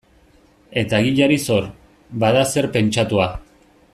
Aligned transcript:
Eta 0.81 1.01
egiari 1.09 1.37
zor, 1.51 1.69
bada 2.25 2.43
zer 2.55 2.69
pentsatua. 2.79 3.31